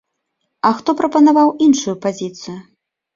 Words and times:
А 0.69 0.69
хто 0.79 0.95
прапанаваў 1.01 1.51
іншую 1.65 1.93
пазіцыю? 2.07 2.55